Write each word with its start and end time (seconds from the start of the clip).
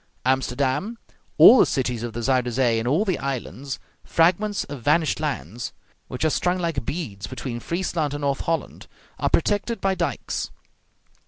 Amsterdam, 0.25 0.97
all 1.37 1.59
the 1.59 1.65
cities 1.67 2.01
of 2.01 2.13
the 2.13 2.21
Zuyder 2.23 2.49
Zee, 2.49 2.79
and 2.79 2.87
all 2.87 3.05
the 3.05 3.19
islands, 3.19 3.77
fragments 4.03 4.63
of 4.63 4.81
vanished 4.81 5.19
lands, 5.19 5.73
which 6.07 6.25
are 6.25 6.31
strung 6.31 6.57
like 6.57 6.83
beads 6.83 7.27
between 7.27 7.59
Friesland 7.59 8.15
and 8.15 8.21
North 8.21 8.41
Holland, 8.41 8.87
are 9.19 9.29
protected 9.29 9.79
by 9.79 9.93
dikes. 9.93 10.49